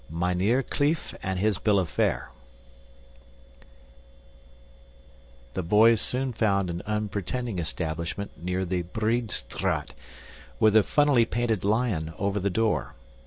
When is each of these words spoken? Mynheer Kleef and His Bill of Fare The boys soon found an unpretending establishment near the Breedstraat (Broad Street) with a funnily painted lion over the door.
Mynheer 0.09 0.63
Kleef 0.63 1.13
and 1.21 1.37
His 1.37 1.59
Bill 1.59 1.77
of 1.77 1.87
Fare 1.87 2.31
The 5.53 5.61
boys 5.61 6.01
soon 6.01 6.33
found 6.33 6.71
an 6.71 6.81
unpretending 6.87 7.59
establishment 7.59 8.31
near 8.35 8.65
the 8.65 8.81
Breedstraat 8.81 9.61
(Broad 9.61 9.83
Street) 9.91 9.99
with 10.59 10.75
a 10.75 10.81
funnily 10.81 11.25
painted 11.25 11.63
lion 11.63 12.15
over 12.17 12.39
the 12.39 12.49
door. 12.49 12.95